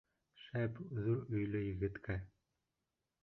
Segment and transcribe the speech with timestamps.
[0.43, 2.17] Шәп, ҙур өйлө егеткә.